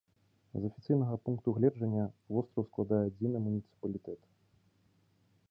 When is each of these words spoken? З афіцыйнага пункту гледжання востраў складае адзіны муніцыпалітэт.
З 0.61 0.69
афіцыйнага 0.69 1.17
пункту 1.27 1.53
гледжання 1.57 2.07
востраў 2.39 2.63
складае 2.71 3.03
адзіны 3.11 3.37
муніцыпалітэт. 3.45 4.21